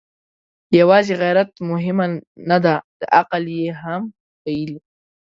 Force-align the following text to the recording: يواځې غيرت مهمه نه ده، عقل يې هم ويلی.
يواځې 0.79 1.13
غيرت 1.21 1.49
مهمه 1.69 2.05
نه 2.49 2.57
ده، 2.63 2.75
عقل 3.17 3.43
يې 3.57 3.67
هم 3.81 4.01
ويلی. 4.43 4.77